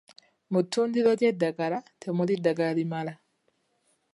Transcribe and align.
Mu 0.51 0.59
ttundiro 0.65 1.11
ly'eddagala 1.19 1.79
temuli 2.01 2.33
ddagala 2.37 2.71
limala. 2.77 3.13